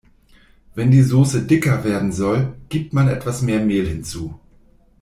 [0.73, 4.33] Wenn die Soße dicker werden soll, gibt man etwas mehr Mehl hinzu.